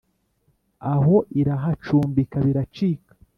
[0.93, 3.11] Aho irahacumbika biracika: